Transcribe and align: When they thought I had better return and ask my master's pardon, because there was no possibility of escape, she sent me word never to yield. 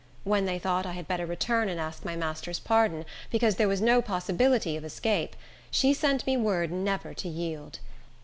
When 0.23 0.47
they 0.47 0.57
thought 0.57 0.87
I 0.87 0.93
had 0.93 1.07
better 1.07 1.27
return 1.27 1.69
and 1.69 1.79
ask 1.79 2.03
my 2.03 2.15
master's 2.15 2.57
pardon, 2.57 3.05
because 3.29 3.57
there 3.57 3.67
was 3.67 3.81
no 3.81 4.01
possibility 4.01 4.75
of 4.75 4.83
escape, 4.83 5.35
she 5.69 5.93
sent 5.93 6.25
me 6.25 6.35
word 6.35 6.71
never 6.71 7.13
to 7.13 7.29
yield. 7.29 7.77